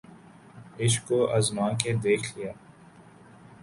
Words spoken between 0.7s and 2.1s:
عشق کو آزما کے